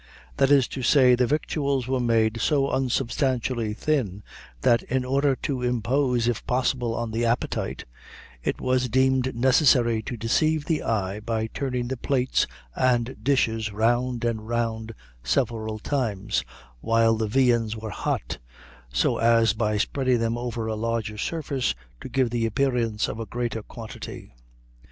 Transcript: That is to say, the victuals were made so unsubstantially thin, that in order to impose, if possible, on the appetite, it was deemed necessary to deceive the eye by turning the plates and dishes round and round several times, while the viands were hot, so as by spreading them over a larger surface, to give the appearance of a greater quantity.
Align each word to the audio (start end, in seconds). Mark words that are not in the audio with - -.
That 0.37 0.49
is 0.49 0.67
to 0.69 0.81
say, 0.81 1.13
the 1.13 1.27
victuals 1.27 1.87
were 1.87 1.99
made 1.99 2.41
so 2.41 2.71
unsubstantially 2.71 3.75
thin, 3.75 4.23
that 4.61 4.81
in 4.81 5.05
order 5.05 5.35
to 5.43 5.61
impose, 5.61 6.27
if 6.27 6.43
possible, 6.47 6.95
on 6.95 7.11
the 7.11 7.23
appetite, 7.23 7.85
it 8.41 8.59
was 8.59 8.89
deemed 8.89 9.35
necessary 9.35 10.01
to 10.01 10.17
deceive 10.17 10.65
the 10.65 10.81
eye 10.81 11.19
by 11.19 11.45
turning 11.45 11.87
the 11.87 11.97
plates 11.97 12.47
and 12.75 13.15
dishes 13.23 13.71
round 13.71 14.25
and 14.25 14.47
round 14.47 14.95
several 15.23 15.77
times, 15.77 16.43
while 16.79 17.13
the 17.15 17.27
viands 17.27 17.77
were 17.77 17.91
hot, 17.91 18.39
so 18.91 19.19
as 19.19 19.53
by 19.53 19.77
spreading 19.77 20.17
them 20.17 20.35
over 20.35 20.65
a 20.65 20.73
larger 20.73 21.19
surface, 21.19 21.75
to 21.99 22.09
give 22.09 22.31
the 22.31 22.47
appearance 22.47 23.07
of 23.07 23.19
a 23.19 23.27
greater 23.27 23.61
quantity. 23.61 24.33